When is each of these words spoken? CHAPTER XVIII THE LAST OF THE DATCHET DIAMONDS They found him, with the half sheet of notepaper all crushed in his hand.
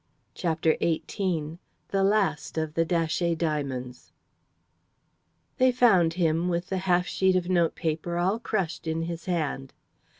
CHAPTER 0.33 0.77
XVIII 0.81 1.59
THE 1.89 2.03
LAST 2.03 2.57
OF 2.57 2.73
THE 2.73 2.85
DATCHET 2.85 3.35
DIAMONDS 3.37 4.11
They 5.59 5.71
found 5.71 6.13
him, 6.13 6.49
with 6.49 6.69
the 6.69 6.79
half 6.89 7.05
sheet 7.05 7.35
of 7.35 7.49
notepaper 7.49 8.17
all 8.17 8.39
crushed 8.39 8.87
in 8.87 9.03
his 9.03 9.25
hand. 9.25 9.73